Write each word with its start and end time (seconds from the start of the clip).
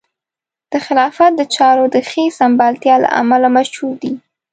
د 0.71 0.73
خلافت 0.85 1.31
د 1.37 1.41
چارو 1.55 1.85
د 1.95 1.97
ښې 2.09 2.25
سمبالتیا 2.39 2.95
له 3.03 3.09
امله 3.21 3.47
مشهور 3.57 3.95
دی. 4.03 4.13